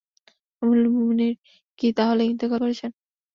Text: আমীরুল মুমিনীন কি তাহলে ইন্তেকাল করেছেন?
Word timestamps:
আমীরুল 0.61 0.87
মুমিনীন 0.95 1.33
কি 1.79 1.87
তাহলে 1.97 2.21
ইন্তেকাল 2.25 2.59
করেছেন? 2.63 2.91